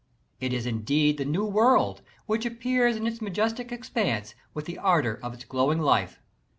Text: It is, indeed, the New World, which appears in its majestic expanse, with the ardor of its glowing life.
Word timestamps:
It 0.39 0.51
is, 0.51 0.65
indeed, 0.65 1.19
the 1.19 1.25
New 1.25 1.45
World, 1.45 2.01
which 2.25 2.43
appears 2.43 2.95
in 2.95 3.05
its 3.05 3.21
majestic 3.21 3.71
expanse, 3.71 4.33
with 4.51 4.65
the 4.65 4.79
ardor 4.79 5.19
of 5.21 5.35
its 5.35 5.45
glowing 5.45 5.79
life. 5.79 6.19